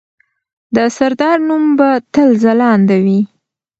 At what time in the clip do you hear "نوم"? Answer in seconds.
1.47-1.63